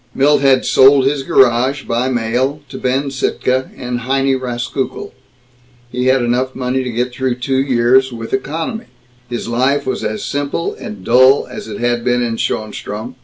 [0.15, 5.11] Milt had sold his garage, by mail, to Ben Sittka and Heinie Rauskukle.
[5.91, 8.85] He had enough money to get through two years, with economy.
[9.29, 13.13] His life was as simple and dull as it had been in Schoenstrom.